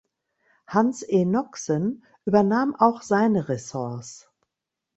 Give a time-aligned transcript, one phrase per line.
[0.65, 4.31] Hans Enoksen übernahm auch seine Ressorts.